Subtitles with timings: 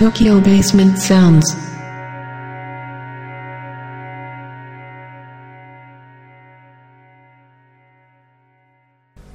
[0.00, 1.42] Tokyo Basement Sounds.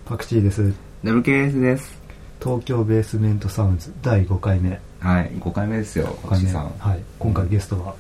[0.06, 0.73] パクチーです。
[1.04, 2.02] ダブケースです。
[2.44, 4.82] 東京ベースメントサウンズ第5回目。
[5.00, 6.70] はい、5回目ですよ、5回目星さん。
[6.80, 7.04] はい。
[7.20, 7.94] 今回ゲストは、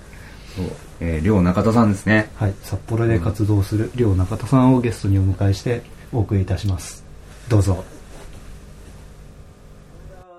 [0.55, 0.65] そう。
[1.01, 2.31] えー、りょう中田さんですね。
[2.33, 2.53] はい。
[2.63, 7.05] 札幌で活動する両中田さんをゲストにお迎えしてお送りいたします。
[7.47, 7.83] どうぞ。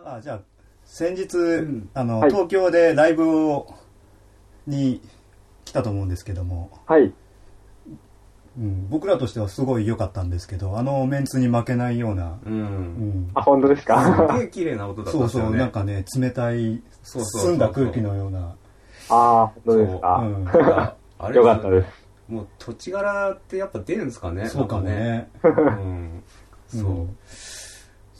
[0.05, 0.56] あ、じゃあ、
[0.99, 1.29] 先日、
[1.93, 3.75] あの、はい東京でライブを、
[4.67, 5.03] に
[5.67, 7.13] 来たと思うんですけども、はい。
[8.59, 12.49] うん、僕らとしてはすごい良かったんですけど、あのメンツに負けないような、う。
[12.49, 12.61] うん
[13.27, 15.59] ん、あ、本当ですすかげえ綺麗な音だったそうそう、んですよね。
[15.59, 18.55] なんかね、冷たい、そうそうそうそう澄んだ空気のような、
[19.11, 20.17] ああ、本当ですか？
[20.17, 20.49] うん
[21.19, 21.89] あれよかったです。
[22.33, 24.47] もう土地柄ってやっぱ出るんですかね？
[24.47, 24.95] そうかもね。
[24.95, 25.29] ね。
[25.45, 26.23] うん。
[26.69, 26.81] そう。
[26.81, 27.17] うん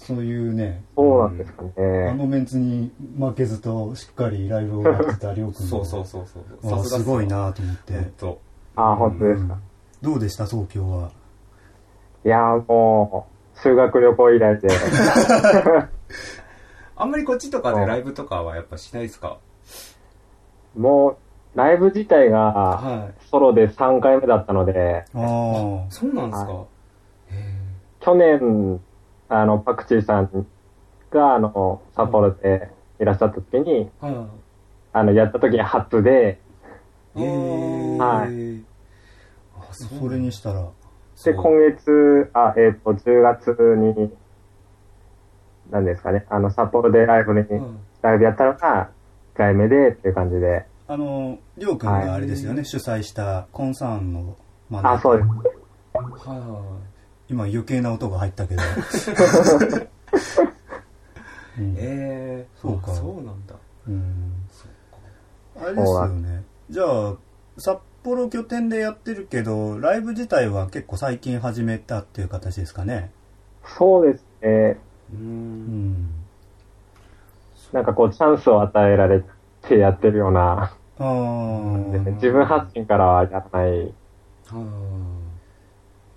[0.07, 2.15] そういうね、そうなんですかあね。
[2.15, 6.27] のメンツに負けずとしっかりライブをやってたりょうくんそうそうそう
[6.85, 7.27] すごい。
[7.27, 8.05] なと思ってほん。
[8.13, 8.41] と。
[8.77, 9.59] ああ、本当ですか？
[10.03, 10.47] どうでした？
[10.47, 11.11] 東京は。
[12.25, 14.69] いやーもう、修学旅行以来で。
[16.97, 19.39] あんまりこっちとかでライブとかはやっぱしないですか？
[20.77, 23.15] もう、ライブ自体が、はい。
[23.31, 25.91] ソロで3回目だったので、ああ。
[25.91, 26.65] そうなんですか？
[28.01, 28.81] 去年、
[29.29, 30.47] あの、パクチーさん
[31.11, 34.29] が、あの、札幌でいらっしゃった時に、ーは
[34.93, 36.39] あの、やった時に初で、
[37.15, 37.23] い。
[37.23, 38.65] へーはい。
[39.59, 40.69] あ、それにしたら、
[41.25, 44.13] で、今月、あ、えっ、と、10月に、
[45.71, 48.91] 何ですかね、あの、札幌でライブに、うんライブやったのが、
[49.35, 54.37] 1回目でっていう感じで、あの、りょうくんがあれですよね、主催したコンサーンの
[54.71, 55.29] 真ん中あ、そうです。
[55.29, 56.96] はいはいはい。
[57.29, 58.63] 今余計な音が入ったけど。
[61.59, 63.55] うんえー、そうかあそうなんだ。
[63.89, 64.37] うん
[65.59, 66.45] あれですよね。
[66.69, 67.15] じゃあ、
[67.59, 73.11] 札幌拠点でやってるけど、ライブ自体は結構最近始めたっていう形ですかね。
[73.65, 74.79] そうですね。
[75.13, 75.17] う。
[75.17, 76.09] うんん。
[77.73, 79.25] なんかこう、チャンスを与えられ
[79.63, 83.95] てやってるような、自分発信からはやらない。
[84.47, 85.07] は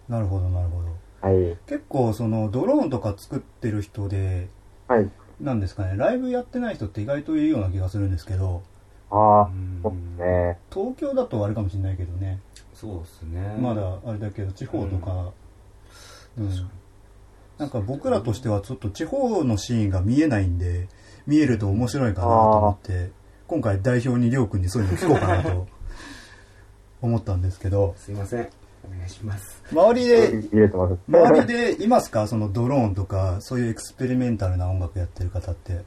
[0.10, 0.99] なるほど、なるほど。
[1.22, 1.58] はい。
[1.68, 4.48] 結構そのドローンとか作ってる人で、
[4.88, 5.10] はい。
[5.42, 8.62] なんですかね、ライブやってない人って意外といるような気がするんですけど、
[9.10, 9.50] ああ。
[9.50, 10.58] うね。
[10.72, 12.40] 東京だとあれかもしれないけどね、
[12.74, 13.58] そうですね。
[13.60, 15.32] まだあれだけど地方とか、
[16.38, 16.70] うん
[17.58, 20.88] なんか僕らとしてはちょっと地方のシーンが見えないんで、
[21.28, 23.12] 見えると面白いかなと思って、
[23.48, 25.68] 今回代表にりょうくんにそういうの聞こうかなと
[27.02, 28.48] 思ったんですけど、すいません。
[28.86, 29.64] お願いします。
[29.72, 30.44] 周りで。
[31.08, 32.26] 周りでいますか？
[32.28, 35.84] そのドローンとか、そういうエクスペリメンタルな音楽やってる方って。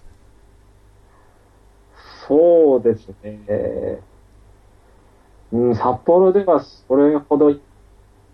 [2.29, 3.99] そうですね。
[5.53, 7.53] うん、札幌ではそれほど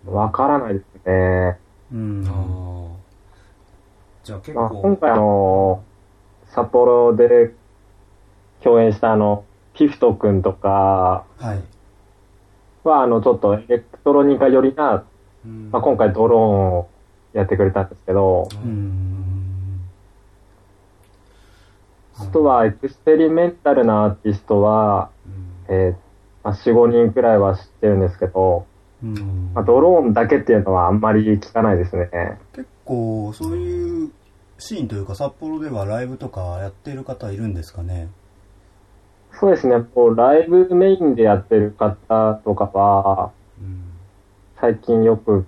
[0.07, 1.59] わからないですね。
[1.93, 2.25] うん。
[2.29, 2.99] ああ。
[4.23, 4.83] じゃあ結まあ、構。
[4.83, 5.83] 今回あの、
[6.51, 7.53] 札幌で
[8.63, 9.45] 共演したあの、
[9.75, 11.63] ピフト君とかはい。
[12.89, 15.05] はあの、ちょっとエレクトロニカ寄りな、
[15.45, 16.89] うんまあ、今回ドローンを
[17.33, 18.69] やってくれたんですけど、う。
[18.69, 19.81] ん。
[22.19, 25.11] あとはエクスペリメンタルなアーティストは、
[25.69, 25.93] うんえー
[26.43, 28.67] まあ、4、5人くらいは知ってるんですけど、
[29.03, 32.11] うんまあ、ドローンだけっていうのはあんまり聞かないですね。
[32.55, 34.11] 結構、そういう
[34.59, 38.09] シーンというか、札幌ではライブとかやってる方いるんですかね？
[39.41, 43.85] そうですね、こう、ライブメインでやってる方とかは、うん
[44.61, 45.47] 最近よく、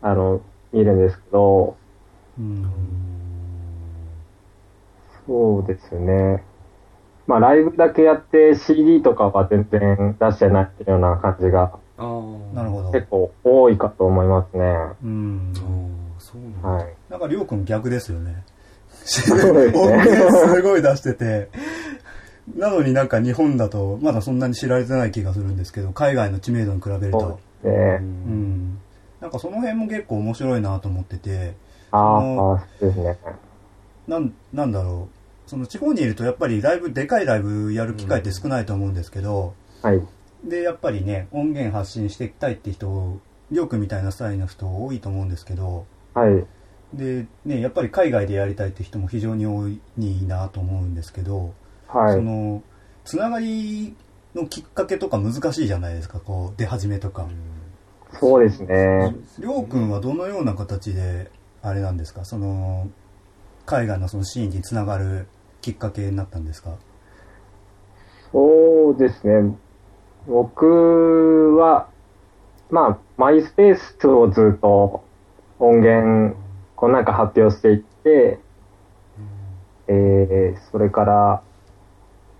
[0.00, 0.40] あの、
[0.72, 1.76] 見るんですけど、
[2.38, 2.64] うん。
[5.26, 6.42] そうですね。
[7.26, 12.54] まあ、ライブだけやって CD とかは全然出してないっていうような感じがああ。
[12.54, 12.92] なるほど。
[12.92, 14.64] 結構多いかと思いますね。
[15.02, 15.52] うん
[16.18, 16.68] そうなんだ。
[16.68, 16.94] はい。
[17.10, 18.44] なんか、りょうくん逆ですよね。
[18.90, 19.96] そうです音ね。
[20.08, 21.50] 源すごい出してて、
[22.56, 27.40] なのになんか日本だとまだそんなに知られてない気がするんですけど、海外の知名度に比べると。
[27.62, 27.98] ですね。
[28.00, 28.78] うん。
[29.20, 31.54] なんかその辺も結構面白いなと思ってて、
[31.90, 33.18] ああ、そうですね。
[34.06, 35.08] なん、なんだろ
[35.46, 35.48] う。
[35.50, 40.02] その地方にいるとやっぱりライブ、でかいライブやる機会って少ないと思うんですけど、はい。
[40.44, 43.18] で、やっぱりね、音源発信していきたいって人、
[43.50, 46.44] りょうくんみたいなスタイルの人多いと思うんですけど、はい。
[46.92, 49.80] で、ね、やっぱり海外でやりたいって人も非常に多い
[50.26, 51.54] なと思うんですけど、
[51.94, 52.14] はい。
[52.14, 52.62] その、
[53.04, 53.96] つながり
[54.34, 57.26] のきっかけとか難しいじゃないですか、こう、出始めとか。
[58.20, 59.14] そうですね。
[59.38, 61.30] りょうくんはどのような形で、
[61.62, 62.88] あれなんですか、その、
[63.66, 65.26] 海外のそのシーンにつながる
[65.60, 66.76] きっかけになったんですか？
[68.32, 69.56] そうですね。
[70.26, 71.88] 僕は、
[72.70, 75.04] まあ、マイスペースをずっと
[75.58, 76.36] 音源、
[76.76, 78.38] こうなんか発表していって、
[79.86, 81.42] えー、それから、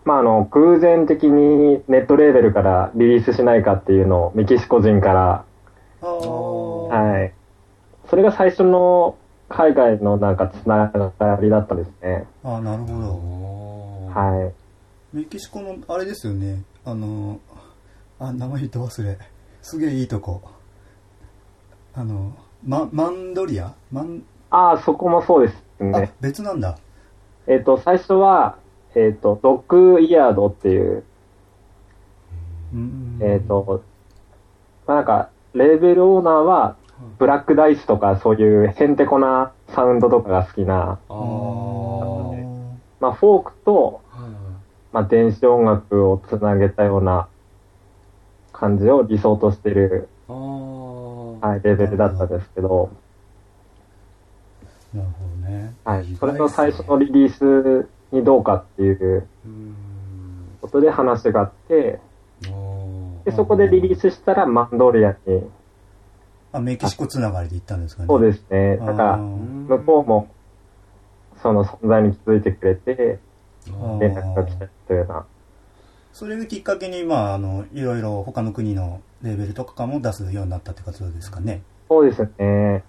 [0.04, 5.44] まあ、あの、偶然的にネットレーベルからリリースしないかっていうのをメキシコ人から、
[6.02, 6.08] ああ。
[6.08, 7.32] はい。
[8.10, 9.16] それが最初の
[9.48, 12.26] 海外のなんかつながりだったんですね。
[12.42, 14.20] ああ、なるほど。
[14.20, 14.52] は
[15.12, 15.16] い。
[15.16, 16.62] メキシコの、あれですよね。
[16.84, 17.40] あの、
[18.18, 19.18] あ、名前言って忘れ。
[19.62, 20.42] すげえいいとこ。
[21.94, 22.34] あの、
[22.66, 23.72] ママンドリア？
[23.90, 26.76] マン、ああ、そこもそうですあね。、別なんだ。
[27.46, 28.58] えっ、と、最初は、
[28.94, 29.62] えっ、と、ドッ
[29.94, 31.04] グイヤードっていう、
[32.72, 33.18] うん。
[33.20, 33.82] えっ、と、
[34.86, 36.76] まあ、なんか、レーベルオーナーは、
[37.18, 40.98] ブラックダイスとかそういうヘンテコなサウンドとかが好きな、
[43.00, 44.30] まあ、フォークと、はい
[44.92, 47.28] まあ、電子音楽をつなげたような
[48.52, 52.90] 感じを理想としてる、はい、レベルだったんですけど、
[54.94, 55.74] なるほどね。
[55.84, 59.74] はいそれの最初のリリースにどうかっていううん
[60.64, 62.00] ことで話があって、
[63.24, 65.42] で、そこでリリースしたらマンドリアに、
[66.52, 68.06] あ、メキシコつながりで行ったんですかね。
[68.08, 70.28] そうですね、だから、向こうも、
[71.42, 73.18] その存在に気づいてくれて、
[74.00, 75.26] 連絡が来たというような、
[76.12, 81.62] それをきっかけに、まあ、あの、いろいろ他の国のレーベルとかも出すようになったってことですかね。
[81.88, 82.84] そうですね。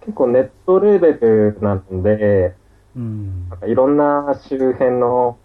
[0.00, 2.54] 結構ネットレーベルなので、
[2.96, 3.58] うんなん。
[3.60, 5.36] かいろんな周辺の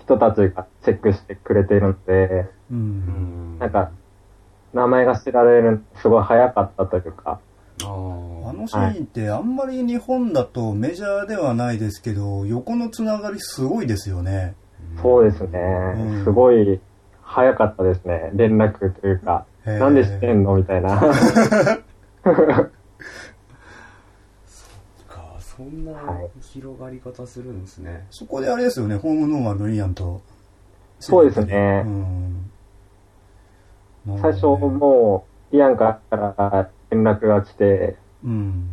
[0.00, 2.74] 人たちがチェックしてくれているので、う。
[2.74, 3.90] うんんなんか、
[4.72, 7.40] 名前が知られるのすごい早かったというか、
[7.82, 14.54] あのシーンってあんまり日本だとメジャーではないですけど、横のつながりすごいですよね。
[15.02, 15.58] そうですね、
[15.96, 16.80] うんすごい
[17.22, 21.00] 早かったですね、連絡というか、なんで知ってんのみたいな。
[25.64, 30.22] かそんなはい広がり方するんですね、そこであれですよね、ホームノーマルのイアンと。
[30.98, 32.50] そうですねうん。
[34.20, 38.70] 最初もう、イアンから連絡が来て、うん。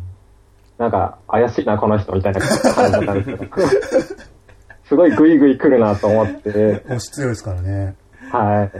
[0.76, 3.56] なんか、怪しいな、この人みたいな感じだったんですけど。
[4.84, 7.94] すごいグイグイ来るなと思って、押し強いですからね。
[8.30, 8.72] はい。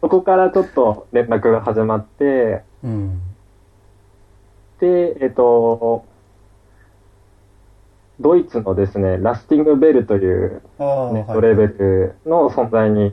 [0.00, 3.20] そこからちょっと連絡が始まって、うん。
[4.80, 6.04] で、えっと、
[8.20, 13.12] ドイツのですね、ラスティングベルというああ、ネットレーベルの存在に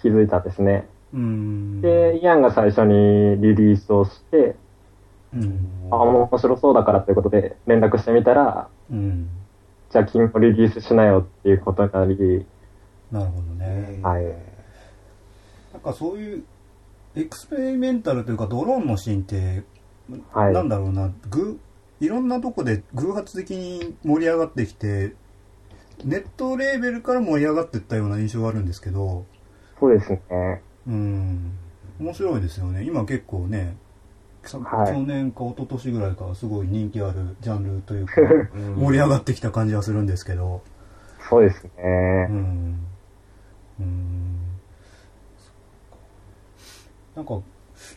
[0.00, 0.88] 気づいたんですね。
[1.12, 1.80] うん。
[1.80, 4.56] で、イアンが最初にリリースをして、
[5.34, 5.68] うん。
[5.90, 9.28] あ、面白そうだからということで連絡してみたら、うん。
[9.90, 12.46] じゃあ君もリリースしなよっていうことになり、
[13.10, 14.00] なるほどね。
[14.02, 14.24] はい。
[15.72, 16.44] なんかそういう、
[17.14, 19.64] エクスペリメンタルというかドローンのシーンって、
[20.32, 21.58] はいなんだろうな、ぐ、
[22.00, 25.14] いろんなとこで偶発的に盛り上がってきて、
[26.04, 29.24] ネットレーベルから盛り上がっていったような印象があるんですけど、
[29.80, 30.20] そうですね。
[30.86, 31.52] うん。
[32.00, 32.84] 面白いですよね。
[32.84, 33.76] 今結構ね、
[34.44, 38.20] さはい去年か一昨年ぐらいからすごい人気あるジャンルというか、
[38.54, 40.62] うん盛り上がってきた感じはするんですけど、
[41.28, 42.26] そうですうね。
[42.26, 42.86] ん。
[43.80, 44.36] うん。
[47.16, 47.40] なんか、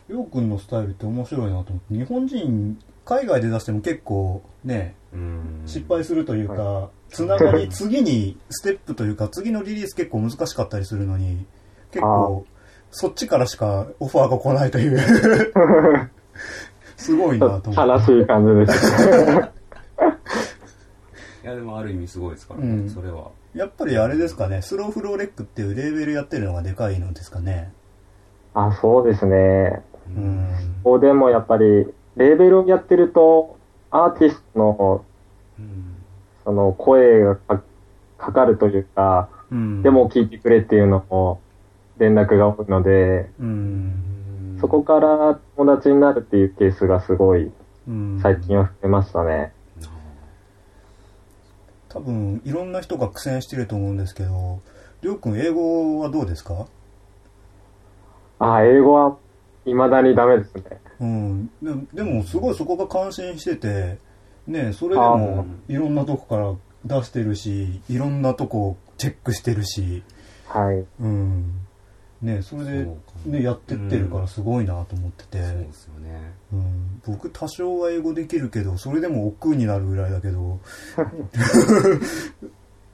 [0.08, 2.78] りょうくんのスタイルって面白いなと思って、日本人、
[3.10, 11.44] 海外で出しても結構ね、うん失敗するというか、つながり、次にステップというか、次のリリース結構難しかったりするのに、
[11.90, 12.46] 結構、
[12.92, 14.98] そっちからしかオファーが来ないという、
[16.96, 18.10] すごいなと思って。
[18.12, 18.92] 悲しい感じです。
[21.42, 27.72] いやでもある意味すごいですからね、うんそれはやっぱりあれですかね、スローフローレックっていうレーベルやってるのがでかいのですかね。
[28.54, 29.82] あ、そうですね。
[30.16, 30.48] うん。
[30.84, 33.56] ここでもやっぱり、レーベルをやってると、
[33.90, 35.04] アーティストの、
[35.58, 35.96] うん
[36.44, 37.62] その、声がか
[38.18, 39.82] かかるというか、うん。
[39.82, 41.40] でも、聞いてくれっていうのも、
[41.98, 44.58] 連絡が多いので、うん。
[44.60, 47.50] そこから友達になるっていうケースがすごい、
[47.88, 48.18] うん。
[48.22, 49.52] 最近は増えましたね。
[51.88, 54.60] 多分、いろんな人が苦戦してると思うんですけど、
[55.02, 56.66] りょうくん、英語はどうですか？
[58.38, 59.16] あ、英語は、
[59.64, 60.62] 未だにダメですね。
[61.00, 61.46] うん。
[61.62, 63.98] ででも、すごいそこが感心してて、
[64.46, 66.54] ね、それであも、いろんなとこから
[67.00, 70.02] 出してるし、いろんなとこチェックしてるし、
[70.46, 70.84] はい。
[71.00, 71.60] うん。
[72.22, 72.86] ね、それで
[73.24, 76.34] ね、やってってるからすごいなと思ってて、そうですよね。
[76.52, 80.60] うん、僕多少は英語できるけど、それでも億劫になるぐらいだけど、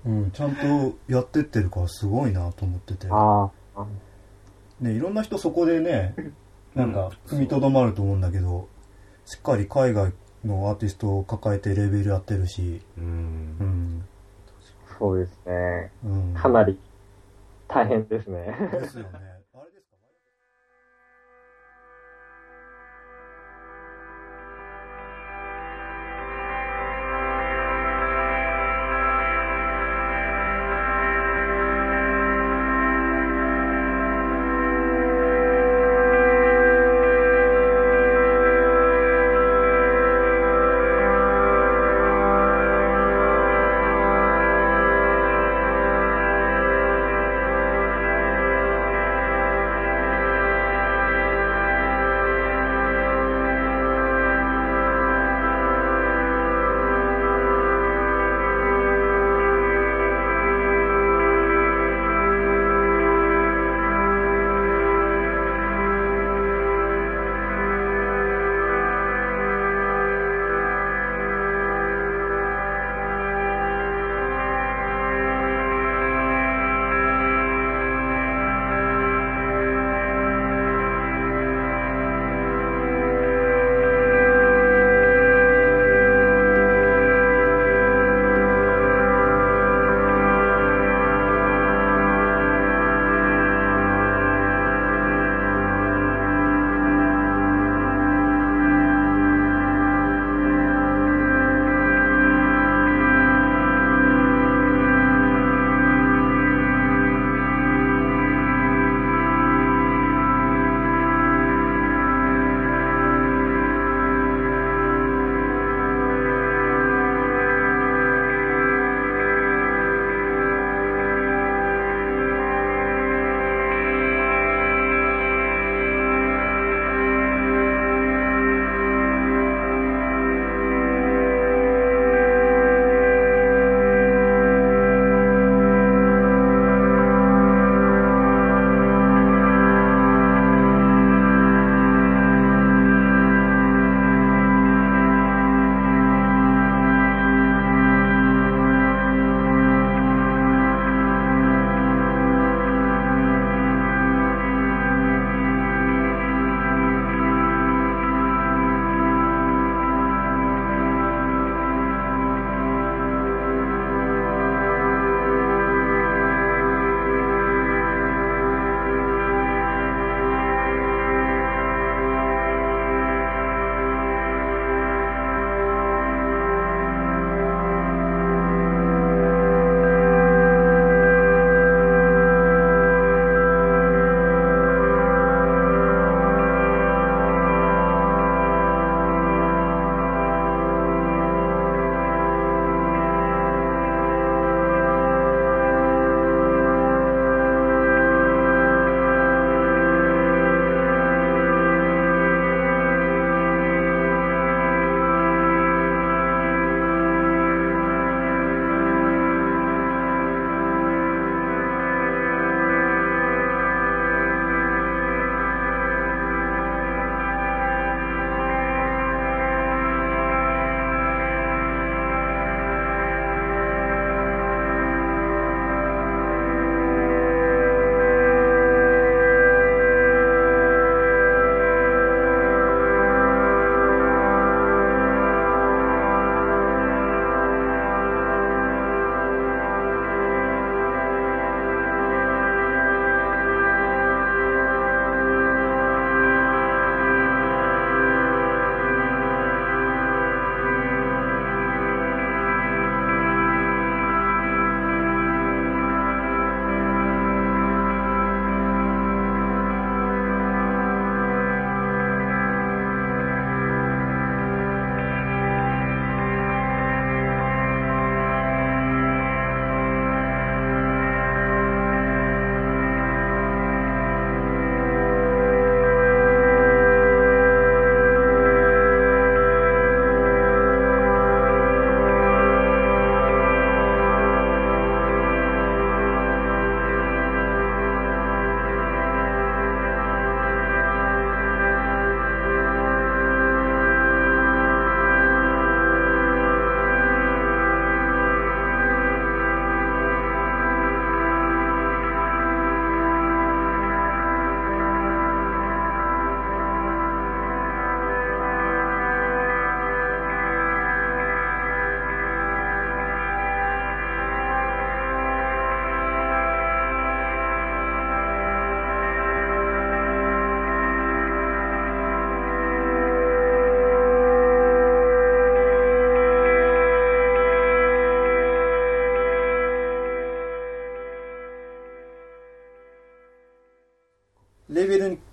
[0.07, 3.87] うん、ちゃんとやってってるからすごいなと思ってて、ああ。
[4.81, 6.15] ね、いろんな人そこでね、
[6.77, 8.69] なんか踏みとどまると思うんだけど、
[9.25, 10.13] しっかり海外
[10.45, 13.01] のアーティストを抱えてレベルやってるし、う。
[13.01, 14.09] うんん、
[14.99, 15.91] そうですね。
[16.05, 16.35] うん。
[16.35, 16.79] かなり
[17.67, 18.55] 大変ですね。
[18.73, 19.36] ですよね。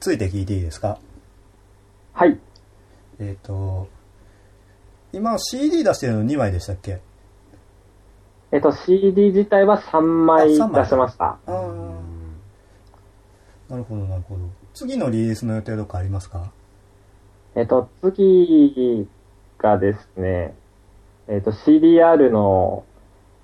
[0.03, 0.97] ついて聞いていいですか？
[2.11, 2.37] はい。
[3.19, 3.87] えっ、と、
[5.13, 6.99] 今 CD 出してるの2枚でしたっけ？
[8.51, 10.59] えっと、CD 自体は3枚出し
[10.95, 11.37] ました。
[13.69, 14.41] なるほどなるほど。
[14.73, 16.51] 次のリリースの予定とかありますか？
[17.55, 19.07] えっと、次
[19.57, 20.53] がですね、
[21.29, 22.83] えっと、CDR の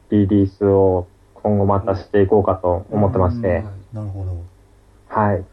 [0.10, 3.63] リリースを今後またしていこうかと思ってまして、はい
[3.94, 4.36] なるほど。
[5.08, 5.46] はい。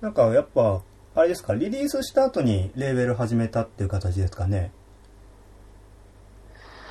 [0.00, 0.82] なんかやっぱ、
[1.14, 4.70] あれですか、リリースした後にレーベル始めたっていう形ですかね。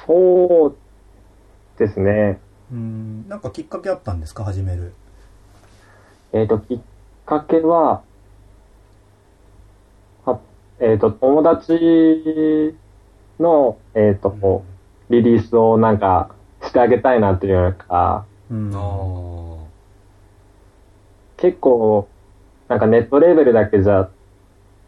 [0.05, 0.75] そう
[1.79, 2.39] ですね。
[2.71, 4.93] うん、なんかきっかけあったんですか、始める。
[6.33, 6.79] えっと、きっ
[7.25, 8.03] かけは、
[10.25, 10.39] は
[10.79, 12.75] えっと、友達
[13.39, 14.63] の、えっと、
[15.09, 18.71] リリースをなんかしてあげたいなっていうのか、うん。
[18.75, 19.67] あ
[21.37, 22.09] 結構、
[22.67, 24.09] なんかネットレーベルだけじゃ、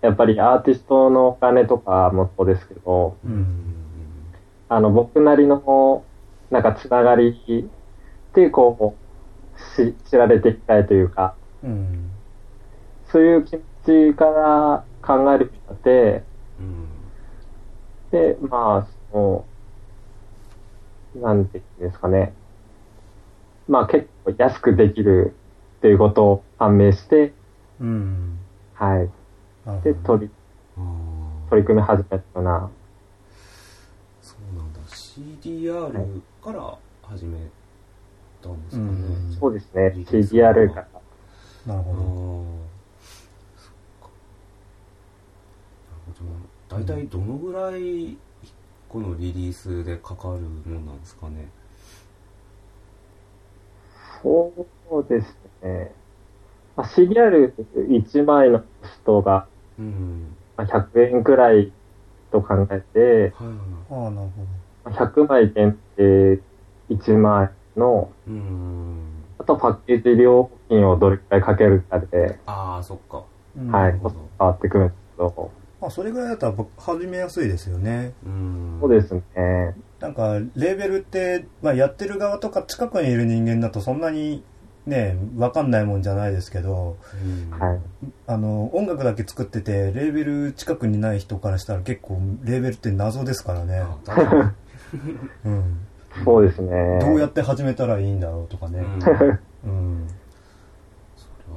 [0.01, 3.27] やっぱりアーティストのお金とかもそうですけど、う。
[3.27, 3.75] んん
[4.67, 6.03] あの、僕なりの、
[6.51, 7.69] なんかつながり
[8.33, 8.95] で、こ
[9.57, 12.11] う、し、知られていきたいというか、うん。
[13.11, 16.23] そういう気持ちから考えるようになって、
[16.59, 16.89] うん
[18.11, 19.45] で、まあ、そ
[21.15, 22.33] の、なんていうんですかね。
[23.67, 25.35] まあ結構安くできる
[25.77, 27.33] っていうことを判明して、
[27.81, 28.39] うん。
[28.73, 29.09] はい。
[29.83, 30.31] で、取り、
[31.49, 32.69] 取り組み始めたような、
[34.21, 34.79] そうなんだ。
[34.89, 37.37] CDR から始め
[38.41, 38.93] たんですかね、う
[39.31, 39.37] ん。
[39.39, 39.93] そうですね。
[40.07, 40.87] CDR から。
[41.67, 41.99] なるほど。
[43.57, 44.09] そっか。
[45.89, 46.83] なるほど。
[46.83, 48.17] 大体どのぐらい
[48.87, 51.49] このリリースでかかるもんなんですかね。
[54.21, 54.51] そ
[54.91, 55.93] うですね。
[56.79, 60.35] まあ、CDR1 枚のコストがうん。
[60.55, 61.73] まあ100円くらい
[62.31, 63.55] と考えて、なる
[63.89, 64.21] ほま
[64.85, 66.39] あ100枚限定
[66.89, 73.23] 1枚の、うんあとパッケージ料金をどれくらいかけるかで、ああそっか。
[73.77, 78.13] はい、コスト変わってくるんですけど、まあ、それぐらいだったら僕始めやすいですよね。
[78.25, 78.77] うん。
[78.81, 79.75] そうですね。
[79.99, 84.43] なんか、レーベルって、まあ、やってる側とか近くにいる人間だとそんなに
[84.89, 86.97] ね、わかんないもんじゃないですけど。
[88.28, 93.84] あの、音楽だけ作ってて、レーベル近くにない人からしたら結構、レーベルって謎ですからね。
[95.45, 95.88] うん。
[96.23, 96.99] そうですね。
[97.02, 98.80] どうやって始めたらいいんだろうとかね。
[98.80, 100.08] うんそれはうん。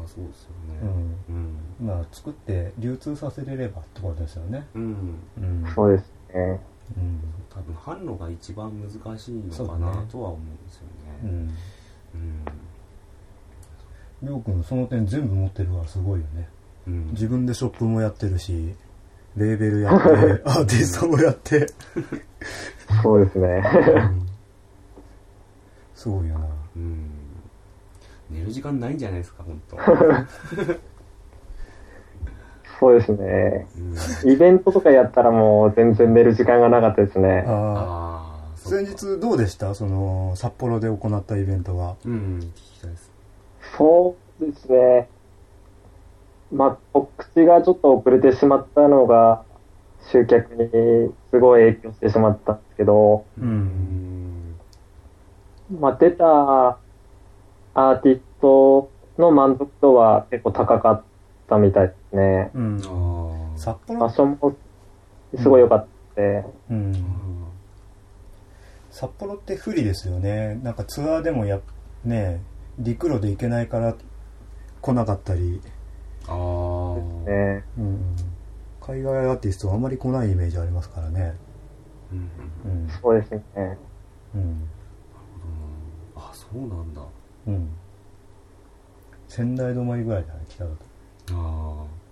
[0.06, 0.50] そうですよ
[0.82, 1.16] うねん。
[1.28, 4.66] うんまあ、作って流通させれればってことですよね。
[4.74, 5.72] うんうん。
[5.74, 6.60] そうですね。
[6.96, 7.20] うん。
[7.50, 10.88] 多分販路が一番難しいのそうかなねとは思うんですよね
[11.24, 11.30] うん。
[11.30, 12.44] うん
[14.22, 16.48] りょうくん、その点全部持ってるからすごいよね。
[16.86, 18.74] うん自分でショップもやってるし、
[19.36, 21.66] レーベルやって、アーティストもやって。
[23.02, 23.62] そうですね。
[25.94, 26.46] すごいよな。
[26.76, 27.10] うん
[28.30, 29.76] 寝る時間ないんじゃないですか本当
[32.80, 33.66] そうですね。
[34.24, 37.44] うんイベントとかやったらもう全然寝る時間がなかったですね。
[37.46, 37.54] ああ。
[37.54, 38.18] あ
[38.54, 39.74] あ先日どうでした？
[39.74, 41.96] その、札幌で行ったイベントは。
[42.04, 43.11] うん聞きたいです
[43.76, 45.08] そうですね。
[46.52, 49.44] まあ、告知がちょっと遅れてしまったのが、
[50.10, 53.40] 集客にすごい影響してしまったんですけど、う。
[53.40, 54.56] うんん
[55.80, 56.78] まあ、出た
[57.74, 61.02] アーティストの満足度は結構高かっ
[61.48, 62.50] たみたいですね。
[62.54, 62.80] うん。
[63.56, 64.00] 札幌？
[64.00, 64.56] 場所も
[65.38, 66.92] すごい良かったで、うん。
[68.90, 70.56] 札幌って不利ですよね。
[70.62, 71.60] なんかツアーでもや、
[72.04, 72.42] ね、
[72.78, 73.94] 陸路で行けないから
[74.80, 75.60] 来なかったり、
[76.26, 76.96] ああ
[77.30, 78.16] ね、うん。
[78.80, 81.34] 海外アーティストはあまり来ないイメージありますからね。
[82.12, 82.18] うん
[82.64, 82.88] うん。
[83.00, 83.42] そうですね。
[84.34, 84.68] うん。
[86.16, 87.02] あそうなんだ
[87.46, 87.68] うん。
[89.28, 90.76] 仙台止まりぐらいだね、北だと。
[91.32, 92.02] ああ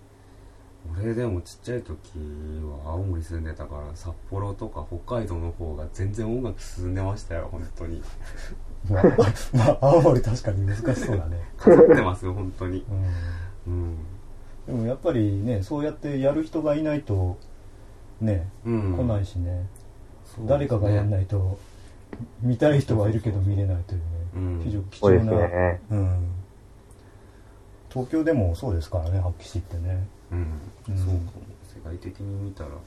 [0.99, 1.95] 俺でもちっちゃい時
[2.85, 8.03] は青森住んでたから札幌とか北海道の方が全然音楽進んでましたよ本当に
[8.89, 9.05] まあ、
[9.53, 11.39] まあ、青森確かに難しそうだね。
[11.57, 12.85] かかってますよ本当に。
[13.67, 13.73] うん。
[13.73, 13.97] うん。
[14.67, 17.39] でもやっぱりね、そうやってやる人がいないと、
[18.21, 18.97] ね、うん。
[18.97, 19.67] 来ないしね、ね。
[20.47, 21.59] 誰かがやんないと、
[22.41, 24.61] 見たい人はいるけど見れないというね、うん。
[24.65, 25.81] 非常に貴重な、ね。
[25.91, 26.29] うん。
[27.91, 30.07] 東京でもそうですからね、発揮しってね。
[30.33, 30.97] うん、うん。
[30.97, 31.23] そうかも。
[31.75, 32.79] 世界的に見たら本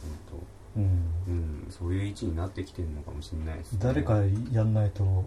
[0.77, 1.13] うん。
[1.25, 1.67] 当うん。
[1.69, 3.79] そういう位置になってきてるのかもしれないですね。
[3.81, 4.19] 誰か
[4.51, 5.25] やんないと、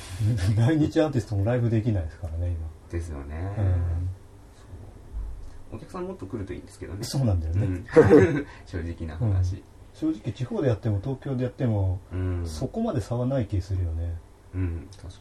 [0.56, 2.56] 来日アーティストもライブできないですからね、
[2.90, 3.64] ですよね、今。
[3.64, 4.10] うん。
[5.72, 7.02] お客さんもっと来るといいんですけどね。
[7.02, 7.86] そうなんだよね、うん。
[8.66, 9.62] 正直な話。
[9.94, 12.46] 正直地方でやっても東京でやっても、うん。
[12.46, 14.16] そこまで差はない気するよね。
[14.54, 15.20] うん確か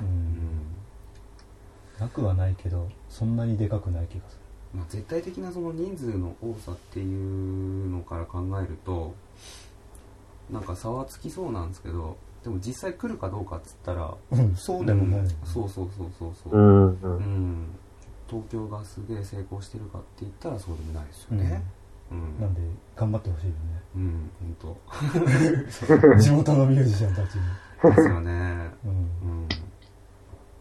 [0.00, 0.08] うに。
[0.08, 0.14] うん。
[0.14, 0.78] ん
[1.98, 4.38] なくはないけどそんなにでかくない気がす
[4.74, 9.14] まあ、絶対的なその人数の多さっていうのから考えると
[10.50, 16.52] なんか差はつきそうなんですけどでも実際来るかどうかっつったらるうんそうでもない、うんそうそうそうそうそう。
[16.52, 16.98] う、ん、う。
[17.02, 17.62] うん。
[17.62, 17.66] ん
[18.28, 21.62] 東京がすげえ成功してるかって言ったらそうでもないですよね。
[22.10, 22.40] うん。
[22.40, 22.60] なんで
[22.96, 23.52] 頑張ってほしいよ
[23.96, 24.76] うん本
[25.26, 27.40] ね 地元のミュージシャンたちに、
[27.80, 28.70] 当ですよね。
[28.84, 28.90] うん。
[28.90, 29.48] うん。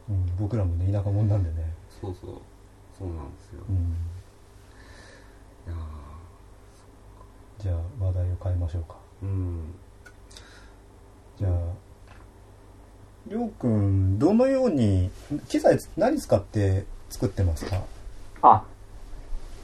[0.10, 2.32] うん、僕らもね田舎者なんでね、そうそう。
[2.98, 3.96] そうなんですよ、いうん、
[5.68, 5.74] や
[7.60, 8.96] じゃあ話題を変えましょうか。
[9.24, 9.76] ーうん
[11.40, 11.52] じゃあ
[13.28, 15.12] りょうくんどのように
[15.50, 17.84] 機材何使って作ってますか？
[18.42, 18.64] あ、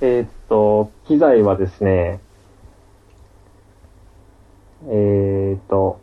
[0.02, 2.20] えーっと、機材はですね、
[4.88, 6.02] えーっと、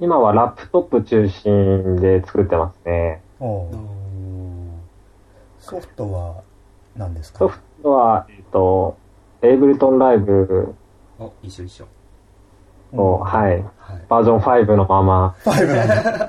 [0.00, 3.20] 今はラップトップ中心で作ってますね。
[5.58, 6.42] ソフトは
[6.96, 7.38] 何ですか？
[7.40, 8.96] ソフトは、えーっと、
[9.42, 10.74] エイブルトンライブ。
[11.20, 11.86] あ一緒一緒
[12.96, 13.64] を、はい、はい。
[14.08, 16.28] バージョン5のまま、5なんだ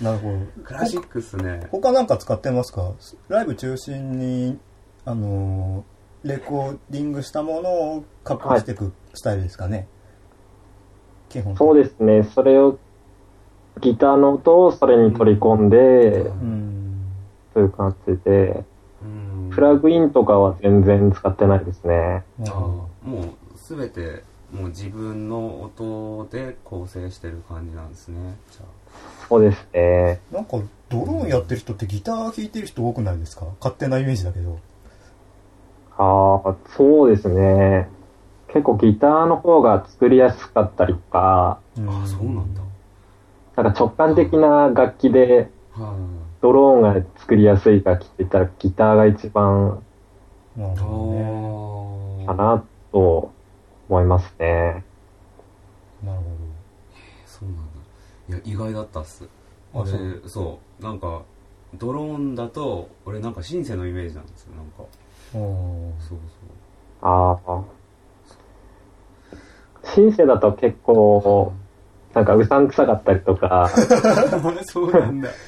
[0.00, 0.62] なるほど。
[0.64, 1.66] クラシックっすね。
[1.70, 2.92] 他なんか使ってますか？
[3.28, 4.58] ライブ中心に
[5.04, 9.86] あのーレコーディングしたものを加工していくスタイルですかね、
[11.28, 12.78] 基本そうですね、それを、
[13.82, 15.76] ギターの音をそれに取り込んで、
[16.20, 17.12] うん。
[17.52, 18.64] そういう感じで、
[19.02, 19.50] うん。
[19.50, 22.24] プラグインとかは全然使ってないですね。
[22.40, 23.20] あーほも
[23.54, 28.36] うすべてもう自分の音で構成してる感じなんですね。
[28.52, 28.62] じゃ
[29.28, 30.20] そうですね。
[30.30, 33.46] どなんかドローンやってる人ってギター弾いてる人多くないですか？
[33.60, 34.58] 勝手なイメージだけど。
[35.96, 37.88] ああ、そうですね。
[38.48, 42.60] 結構ギターの方が作りやすかったりとか、あ、あそうなんだ。
[43.56, 45.96] なんか直感的な楽器では
[46.40, 49.82] ドローンが作りやすい楽器って言ったらギターが一番
[50.56, 53.32] なるいほどねあかなと
[53.88, 54.84] 思いますね。
[56.02, 56.24] なるほ
[57.26, 57.62] そうなんだ。
[58.28, 59.24] いや意外だったっす。
[59.74, 59.90] あ俺
[60.28, 60.82] そう。
[60.82, 61.22] なんか
[61.74, 64.54] ドローンだと俺なんかシンセのイメージなんですよ。
[64.54, 64.84] なんか。
[65.32, 66.02] どおー。
[66.02, 66.18] そう
[67.02, 67.64] ああ。
[69.94, 71.52] シンセだと結構、
[72.14, 75.28] なんかうさんくさかったりとか、 そうそうなんだ。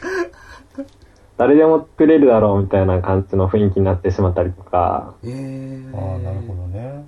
[1.38, 7.06] 誰でも作れるだろうみたいな感じの雰囲気になってしまったりとか、ええー、ああなるほどね、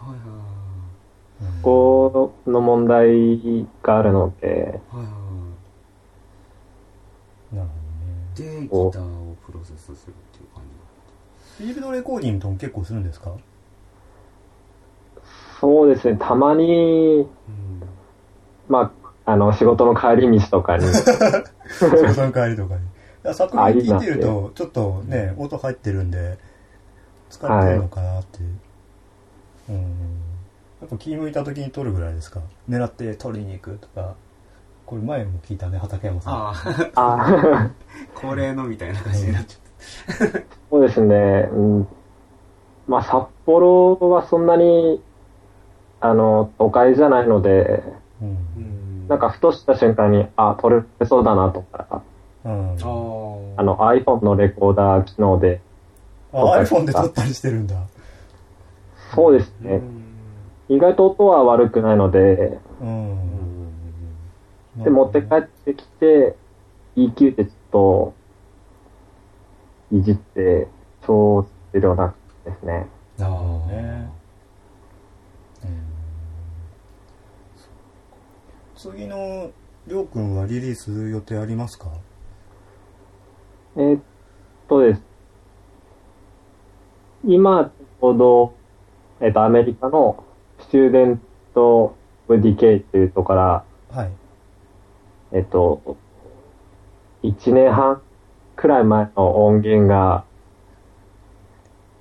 [0.00, 0.18] はいはい
[1.56, 5.08] うんここの問題があるので、はいは
[7.52, 7.68] いなる
[8.36, 10.62] でギタおーをプロセスするっていう感
[11.58, 13.32] フィールドレコーディングとも結構するんですか？
[15.60, 17.82] そうですね、たまに、じうん。
[18.66, 18.94] ま
[19.26, 23.34] あ、あの、仕事の帰り道とかに、仕事の帰りとかに。
[23.34, 26.38] 作品聞いてると、ちょっとね、音入ってるんで、
[27.28, 28.38] 使ってるのかなって。
[28.38, 28.46] う
[29.72, 30.20] ん。
[30.80, 32.40] やっぱ気向いた時に撮るぐらいですか？
[32.68, 34.14] 狙って撮りに行くとか。
[34.86, 36.34] これ前も聞いたね、畠山さん。
[36.34, 36.52] ああ
[36.96, 37.70] あ
[38.20, 41.88] 恒例のみたいな感じになっちゃっそうですね、うん、
[42.88, 45.00] まあ、札幌はそんなに、
[46.00, 47.84] あの、都会じゃないので、
[48.20, 49.06] うん。
[49.08, 52.02] なんかふとした瞬間に、あ、撮れそうだなとか、
[52.44, 52.70] うん。
[52.70, 55.60] ああーあの iPhone のレコーダー機能で、
[56.32, 57.76] iPhone で撮ったりしてるんだ。
[59.14, 60.00] そうですね、うん
[60.68, 63.10] 意外と音は悪くないので、うん。
[64.78, 66.36] うんで、持って帰ってきて、
[66.94, 68.14] EQ でちょっと、
[69.90, 70.68] いじって、
[71.04, 72.86] 調整量なくですね。
[73.18, 74.10] なるほどね。
[78.76, 79.50] 次の
[79.88, 81.88] りょうくんはリリース予定ありますか？
[83.76, 84.00] えーっ
[84.68, 85.02] とです。
[87.24, 88.54] 今、ちょうど、
[89.20, 90.24] えっと、アメリカの
[90.60, 94.10] Student of Decay というところから、はい。
[95.32, 95.96] えっと、
[97.22, 98.00] 1年半
[98.56, 100.24] くらい前の音源が、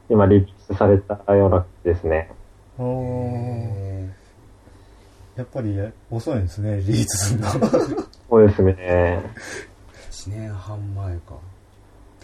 [0.09, 2.31] 今リリースされたような感じですね。
[5.35, 5.77] やっぱり
[6.09, 7.47] 遅いんですね、リリースするの。
[8.29, 9.23] そうですね。
[10.11, 11.35] 1年半前か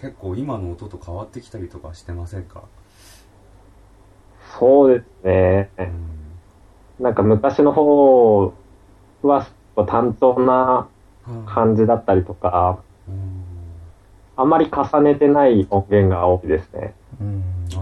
[0.02, 2.64] 結構今の音と変わってきたりとかしてませんか？
[4.58, 5.70] そうですね。
[5.78, 6.06] うん
[6.98, 8.54] なんか昔の方
[9.22, 9.46] は
[9.86, 10.88] 単調な
[11.46, 13.46] 感じだったりとか、うん
[14.38, 16.94] あんまり重ねてない音源が多いですね。
[17.22, 17.44] うん。
[17.74, 17.78] あ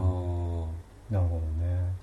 [1.12, 1.94] なるほどね。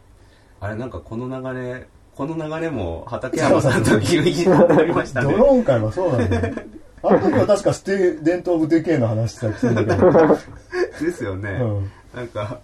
[0.61, 5.31] あれなんかこの流れ、この流れも畠山さんとギリギリになりましたね。
[5.33, 6.55] ドローン会はそうなんだよ。
[7.03, 10.11] あの時は確かステデント・オブ・デケイの話したりするんだけど。
[11.01, 11.51] ですよね。
[11.51, 12.59] うんなんか、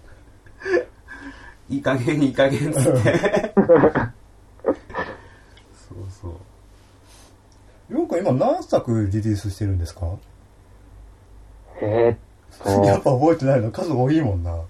[1.68, 2.88] いい加減いい加減っつって。
[2.92, 2.98] そ
[5.94, 6.32] うそう。
[7.90, 10.06] りょうくん今何作リリースしてるんですか？
[11.80, 13.70] えーっ やっぱ覚えてないの？
[13.70, 14.52] 数多いもんな。
[14.52, 14.64] と、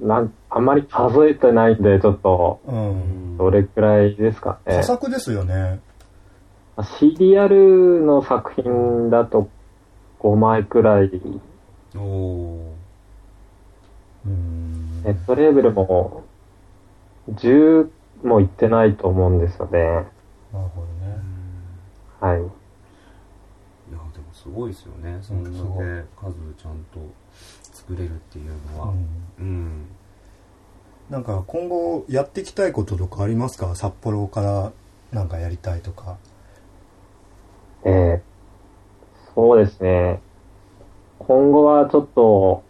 [0.00, 3.36] なん、あんまり数えてないんで、ちょっと、うん。
[3.36, 4.82] どれくらいですかね佳。
[4.82, 5.80] 作ですよね。
[6.98, 9.48] シリアルの作品だと
[10.20, 11.10] 5枚くらい、
[11.94, 12.58] おー。
[14.26, 14.61] うん。
[15.04, 16.24] ネットレーベルも
[17.30, 17.90] 10
[18.22, 19.78] もいってないと思うんですよね。
[19.80, 20.06] なる
[20.52, 21.18] ほどね。
[22.20, 22.38] はい。
[22.38, 22.48] いや、
[23.90, 25.18] でもすごいですよね。
[25.22, 25.54] そんだけ
[26.16, 27.00] 数ちゃんと
[27.72, 28.88] 作れるっていうのは。
[28.88, 29.06] うん
[29.38, 29.86] うん。
[31.10, 33.74] なんか今後やっていきたいこととかありますか？
[33.74, 34.72] 札幌から
[35.12, 36.16] なんかやりたいとか。
[37.84, 38.32] えー
[39.34, 40.20] そうですね。
[41.18, 42.64] 今後はちょっと、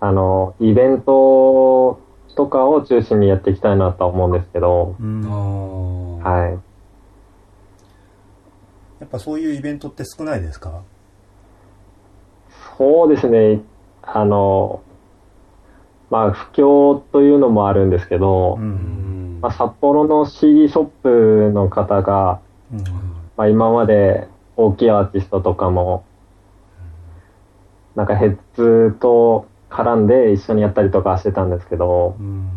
[0.00, 2.00] あの、イベント
[2.36, 6.18] とかを中心にやっていきたいなとは思うんですけど、うん。
[6.20, 6.58] はい。
[9.00, 10.82] やっぱそういうイベントって少ないですか？
[12.76, 13.60] そうですね。
[14.02, 14.82] あの、
[16.10, 18.60] まあ、不況というのもあるんですけど、う。
[18.60, 19.40] うんん。
[19.40, 22.40] まあ、札幌の CD ショップの方が、
[22.72, 22.84] うん。
[23.36, 26.04] まあ、今まで大きいアーティストとかも、
[27.94, 32.48] なんかヘッズと絡んで一緒にやったりとかしてたんですけど、うん。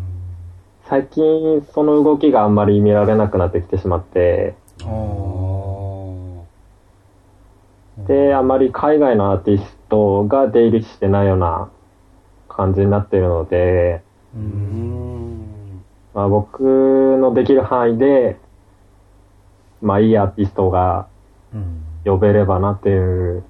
[0.88, 4.54] 最近その動きがあんまり見られなくなってきてしまって。
[8.06, 11.70] で、あまり海外のアーティストが出入りしてないような
[12.48, 14.02] 感じになっているので。
[16.14, 18.38] まあ、僕のできる範囲で、
[19.80, 21.06] まあいいアーティストが
[21.54, 21.82] うん。
[22.04, 23.44] 呼べればなっていう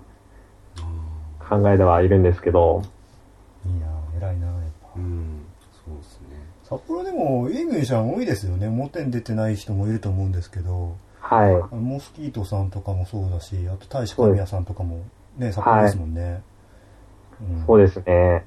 [1.48, 2.83] 考えではいるんですけど、
[3.66, 5.44] いいな偉いなやっぱうん。
[5.85, 6.29] そうですね。
[6.64, 11.75] 札幌でもいいミュージシャン多いですよね表に出てない人もいると思うんですけどはい。
[11.75, 15.05] モスキートさんとかもそうだしあと大志神谷さんとかも
[15.37, 16.42] ね札幌ですもんね、
[17.40, 18.44] うんそうですね。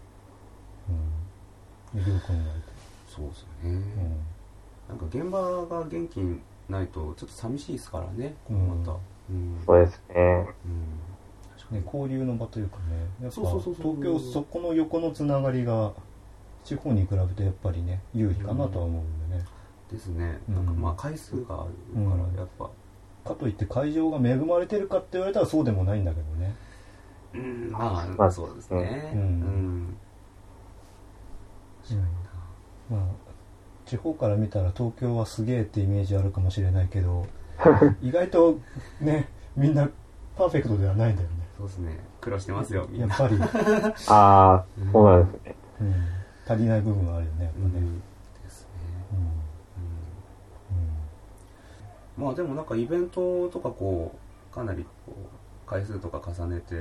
[1.94, 2.62] うんでりょうくんがいて
[3.08, 3.70] そうですよね。
[3.70, 4.18] うん
[4.88, 6.20] なんか現場が元気
[6.70, 8.92] ないとちょっと寂しいですからね、こうまた。
[9.30, 9.62] うん。
[9.66, 10.48] そうですね。
[10.66, 11.00] うん。
[11.72, 12.84] ね、交流の場というかね。
[13.24, 15.94] やっぱ東京そこの横のつながりが
[16.64, 19.46] 地方に比べてやっぱりね有利かなとは思うんでね、
[19.92, 20.40] ですね。
[20.50, 20.56] うん。
[20.56, 22.36] なんかまあ回数があるから、うん。
[22.36, 22.70] やっぱ。
[23.26, 26.56] かといって会場が恵まれてるかって言われたらそうでもないんだけどね。
[27.34, 29.12] うん、まあ、まあそうですね。
[29.14, 29.20] うん。
[29.20, 29.98] うん。
[32.90, 33.02] まあ
[33.86, 37.28] 地方から見たら東京はすげえってイメージあるかもしれないけど
[38.02, 38.60] 意外と
[39.00, 39.90] ねみんな
[40.36, 42.00] パーフェクトではないんだよねそうですね。
[42.22, 43.08] 苦労してますよ、みんな。
[43.08, 43.40] やっぱり、
[44.10, 45.56] ああ、そうなんですね。
[45.82, 45.94] うん、
[46.48, 48.00] 足りない部分はあるよねやっぱね、うん。
[48.00, 48.70] ですね。
[49.14, 49.20] うん
[52.20, 52.26] うん。
[52.26, 54.14] まあでもなんかイベントとかこ
[54.52, 56.76] う、かなりこう、回数とか重ねて、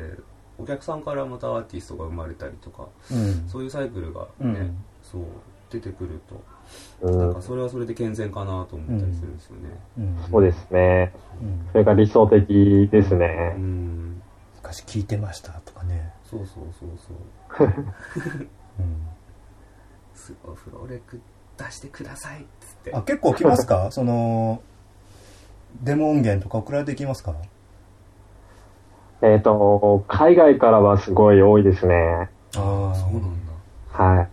[0.59, 5.23] お客さんからまたアーティストが生まれたりとか、うんうんそういうサイクルがね、うんそう、
[5.71, 9.81] 出てくると、うんなんか、それはそれで健全かなと思ったりするんですよね。
[9.99, 11.13] うんそうですね。
[11.43, 13.61] うんそれが理想的ですねう。
[13.61, 14.23] ん。
[14.64, 16.88] 昔聞いてましたとかね、そうそうそう
[17.59, 17.68] そう。
[18.81, 19.07] うん、
[20.14, 21.20] すごいフローレク
[21.59, 22.94] 出してくださいっつって。
[22.94, 23.90] あ結構来ますか？
[23.92, 24.62] その
[25.83, 27.35] デモ音源とか送られてきますか？
[29.20, 31.94] えっ、と、海外からはすごい多いですね。
[32.57, 33.53] ああそうなんだ。
[33.92, 34.29] はい。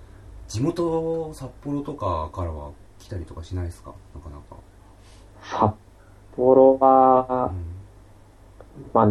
[0.48, 3.92] 地元札幌とかからは来たりとかしないですか？
[4.16, 4.56] なかなか。
[5.44, 5.76] 札
[6.38, 7.52] 幌は、
[8.94, 9.08] まあ、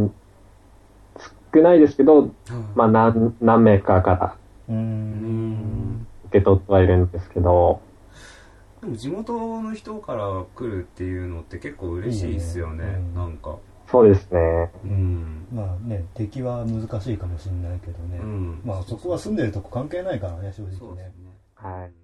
[1.53, 2.35] 少ないですけど、うん
[2.75, 4.37] まあ何、何名かから。
[4.69, 7.81] 受け取ってはいるんですけど、
[8.81, 12.85] でも地元の人から来るっていうのって結構嬉しいっすよね。
[12.85, 13.57] いいねうんなんか。
[13.91, 14.71] そうですね。
[14.85, 15.47] うん。
[15.53, 18.61] まあね敵は難しいかもしれないけどね、うん。
[18.65, 21.13] まあそこは住んでるとこ関係ないからね正直ねね。
[21.57, 21.93] はい。「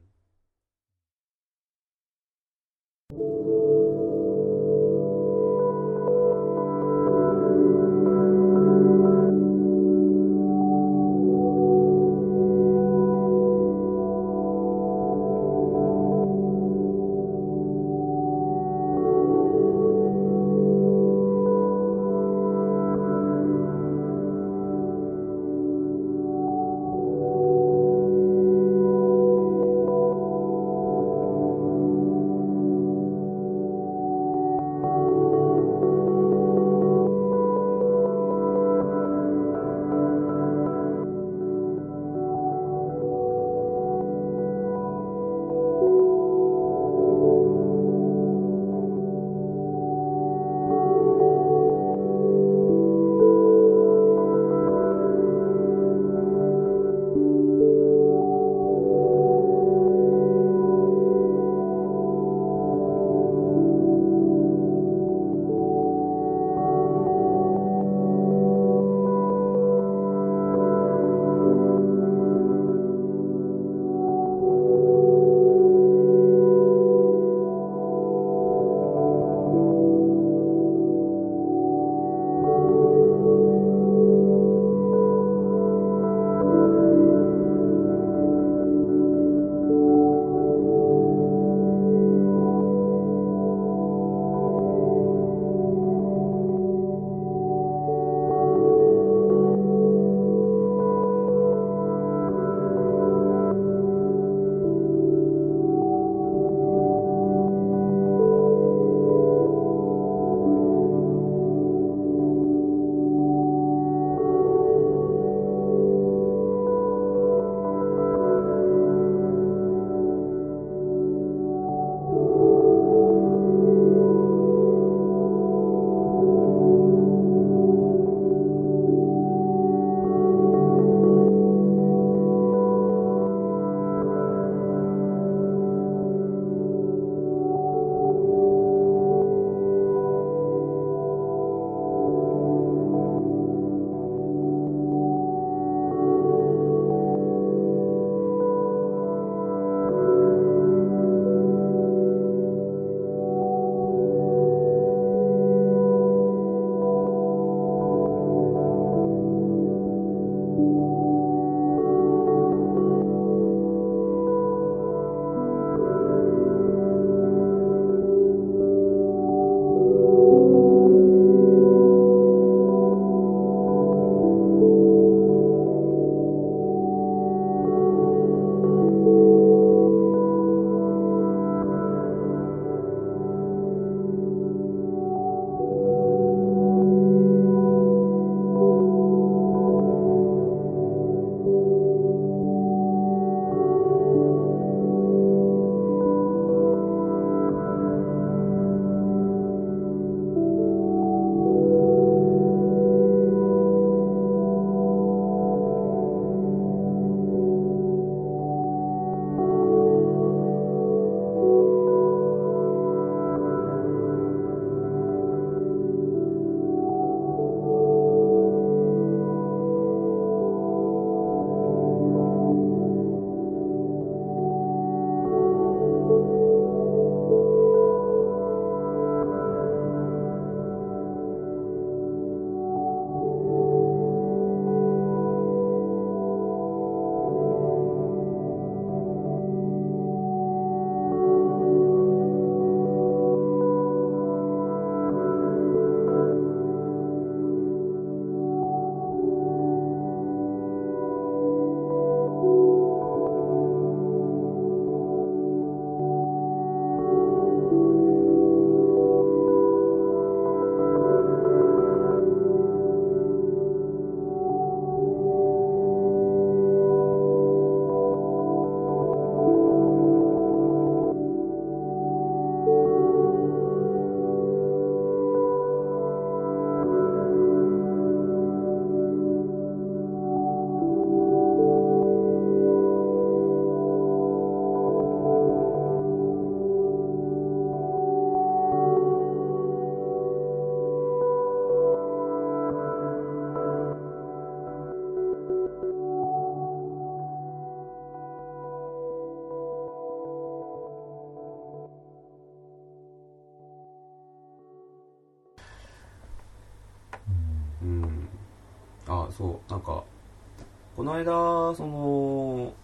[311.17, 312.75] この間その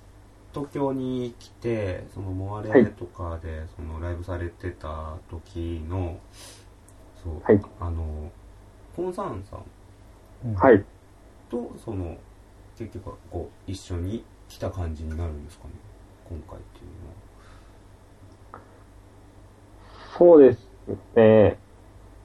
[0.55, 6.19] 東京に来てそのモアレとかでそのライブされてた時の、
[7.23, 7.61] そう、はい。
[7.79, 8.33] あの
[8.97, 9.65] コンサーンさん。
[10.47, 10.55] うん。
[10.55, 10.83] はい。
[11.51, 12.17] とその
[12.79, 15.71] 結局はこう一緒に来た感じになるんですかね。
[16.31, 16.87] 今回っていう
[20.17, 20.69] そうです
[21.17, 21.59] ね。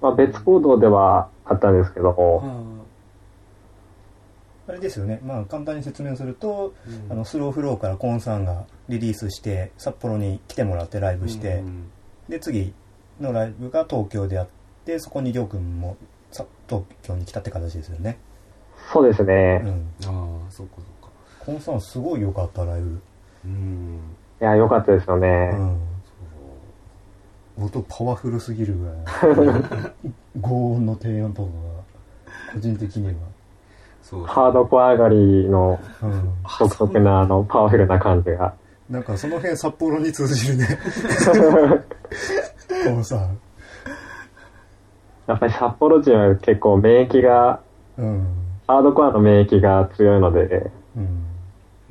[0.02, 2.77] まあ別行動ではあったんですけどのは、も、
[4.68, 5.20] あれですよね。
[5.24, 11.90] まあ、簡単に説明すると、うんあの、スローフローからコンさんがリリースして、札幌に来てもらってライブして、うん
[12.28, 12.74] で、次
[13.22, 14.48] のライブが東京であっ
[14.86, 15.96] て、そこにりょうくんも
[16.32, 18.18] さ東京に来たって形ですよね。
[18.92, 19.58] そうですうね。
[19.60, 19.88] ん。
[20.06, 21.10] ああそっかそっか
[21.40, 23.02] コンさんすごい良かった、ライブ。
[23.46, 24.00] うん
[24.42, 25.28] いや、良かったですようね。
[27.58, 28.96] う音パワフルすぎるぐらい。
[30.42, 31.54] 高音の低音とかが、
[32.54, 33.14] 個人的には。
[34.26, 35.16] ハードコア上がり
[35.50, 36.34] のうん。
[36.60, 38.54] 独特なあのパワフルな感じが。
[38.90, 40.68] なんかその辺札幌に通じるね。
[42.86, 43.40] コンさん。
[45.28, 47.60] やっぱり札幌人は結構免疫が、
[47.98, 48.28] うん。
[48.66, 51.26] ハードコアの免疫が強いので、うん。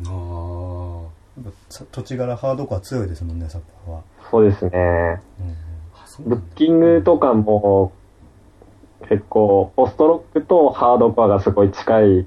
[0.06, 1.02] あ
[1.42, 4.02] やっぱ土地柄ハードコア強いですもんね、札幌は。
[4.30, 5.20] そうですね。
[6.18, 6.28] うん。
[6.28, 7.92] ブッキングとかも
[9.08, 12.26] 結構ポストロックとハードコアがすごい近い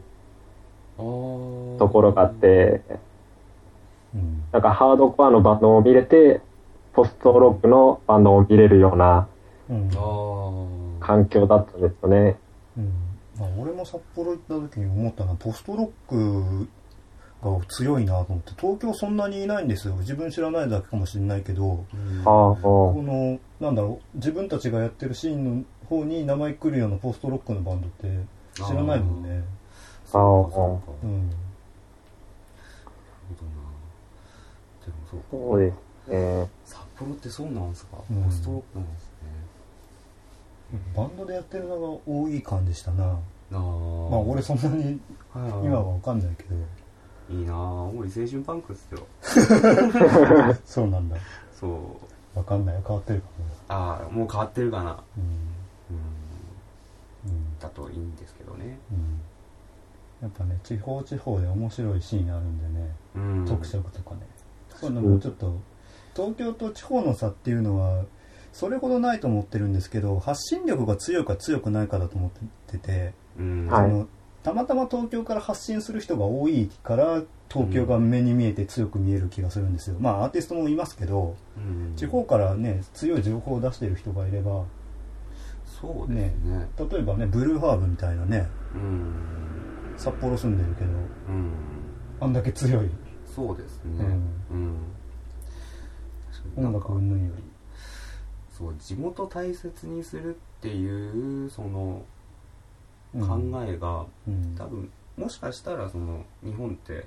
[0.97, 2.81] とところがあって、
[4.13, 4.43] うん。
[4.51, 6.41] なんかハードコアのバンドを見れて、
[6.93, 9.27] ポストロックのバンドを見れるような
[10.99, 12.37] 環境だったんですよね。
[12.77, 12.91] うん。
[13.39, 16.67] まあ、俺も札幌行った時に思ったのは、ポストロック
[17.41, 19.95] が強いなと思って、東京そんなにいないんですよ。
[19.97, 28.07] 自分知らないだけかもしれないけど、うんああ、こもの、なんだろう、自分たちがやってるシーンの方に名前来るようなポストロックのバンドって
[28.53, 29.43] 知らないもんね。
[30.05, 31.29] そうかそうかうん。
[31.29, 31.39] なる
[33.29, 33.59] ほどな
[34.85, 36.49] でもそうそうですね。
[36.65, 39.09] 札幌ってそうなんですか、うんポストロックなんですね
[40.95, 43.05] バンドでやってるのが多い感じしたな。
[43.05, 43.07] あ
[43.51, 44.99] あまあ俺そんなに
[45.63, 46.55] 今はわかんないけど。
[47.31, 49.05] いいなあ青森青春パンクっすよ
[50.65, 51.17] そうなんだ。
[51.59, 51.67] そ
[52.35, 52.83] うわかんない。
[52.85, 53.27] 変わってるか
[53.69, 55.03] ああもう変わってるかなも。
[55.17, 55.48] うん。
[55.91, 57.31] うん。
[57.31, 57.59] うん。
[57.59, 58.79] だといいんですけどね。
[58.91, 59.21] うん。
[60.21, 62.95] やっぱね、地方地方で面白いシーンあるんでね。
[63.15, 63.45] うん。
[63.45, 64.21] 特色とかね。
[64.75, 65.59] そういうのもちょっと、
[66.15, 68.05] 東京と地方の差っていうのは、
[68.51, 72.31] それほどないと思ってるんですけど、発信力が強いか強くないかだと思っ
[72.67, 73.67] てて、うん。
[73.67, 73.89] はい。
[73.89, 74.07] その
[74.43, 84.63] たまたま東京から発信する人が多いから東京が目に見えて強く見える気がするんですよ、まあアーティストもいますけどうん地方からね強い情報を出してる人がいれば
[85.79, 86.69] そうですね。
[86.77, 89.13] 例えばねブルーハーブみたいなねうん。
[89.97, 90.89] 札幌住んでるけど
[91.29, 91.51] うん。
[92.19, 92.89] あんだけ強い。
[93.25, 94.05] そうですね。
[94.51, 94.87] うん。
[96.57, 96.65] うん。
[96.65, 97.43] 音楽云々より。
[98.51, 102.03] そう地元大切にするっていうその
[103.13, 103.51] うん。
[103.51, 104.55] 考えが、うん。
[104.57, 107.05] 多分もしかしたらその日本って、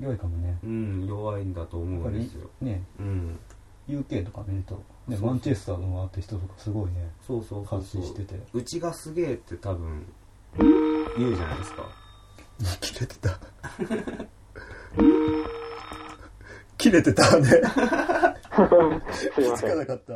[0.00, 0.58] 良いかもね。
[0.64, 2.82] うん、弱いんだと思うんですよ、ね。
[2.98, 3.38] うん
[3.88, 5.26] UK とか見ると、ね、そうそう。
[5.28, 7.78] マンチェスターのアーティストとかすごいねそうそうそうそう。
[7.80, 8.40] 発信してて。
[8.52, 10.06] うちがすげえって多分
[10.58, 11.88] 言うじゃないですか。
[12.80, 13.38] 切れてた。
[16.78, 17.48] 切れてたね。
[19.12, 19.70] すい気ません。
[19.70, 20.12] づかなかった。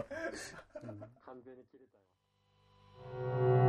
[1.25, 1.87] 完全に切れ
[3.61, 3.66] た。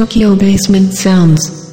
[0.00, 1.69] Tokyo Basement Sounds.